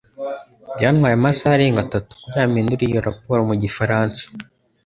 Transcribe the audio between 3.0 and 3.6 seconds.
raporo mu